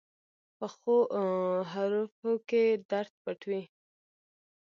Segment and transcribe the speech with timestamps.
[0.57, 0.97] پخو
[1.71, 3.61] حرفو کې درد پټ وي